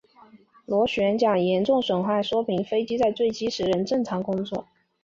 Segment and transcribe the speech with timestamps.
[0.65, 4.65] 螺旋桨严重损坏说明飞机在坠机时仍正常工作。